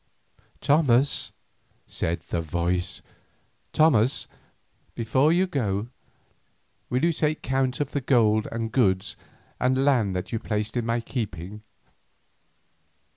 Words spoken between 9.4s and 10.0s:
and